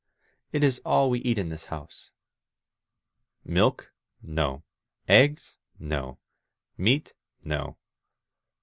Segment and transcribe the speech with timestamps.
[0.51, 2.09] It is all we eat in this house.,••"
[3.53, 3.93] Milk?
[4.23, 4.63] No.
[5.07, 5.57] Eggs?
[5.77, 6.17] No.
[6.75, 7.13] Meat?
[7.43, 7.77] No.